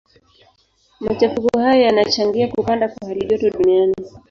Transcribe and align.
Machafuko 0.99 1.59
hayo 1.59 1.81
yanachangia 1.83 2.47
kupanda 2.47 2.87
kwa 2.89 3.07
halijoto 3.07 3.49
duniani. 3.49 3.95